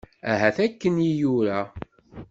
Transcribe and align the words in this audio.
Ahat 0.31 0.57
akken 0.65 0.95
i 1.09 1.11
yura. 1.19 1.59